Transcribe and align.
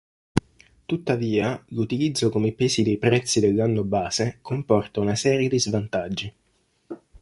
Tuttavia, 0.87 1.63
l'utilizzo 1.67 2.29
come 2.31 2.53
pesi 2.53 2.81
dei 2.81 2.97
prezzi 2.97 3.39
dell'anno 3.39 3.83
base 3.83 4.39
comporta 4.41 4.99
una 4.99 5.13
serie 5.13 5.47
di 5.47 5.59
svantaggi. 5.59 6.33